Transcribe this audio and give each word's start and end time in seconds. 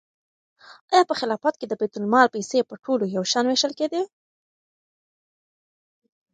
آیا 0.93 1.03
په 1.09 1.15
خلافت 1.19 1.53
کې 1.57 1.65
د 1.67 1.73
بیت 1.81 1.93
المال 1.99 2.27
پیسې 2.35 2.59
په 2.69 2.75
ټولو 2.83 3.03
یو 3.15 3.23
شان 3.31 3.45
وېشل 3.47 3.73
کېدې؟ 3.79 4.03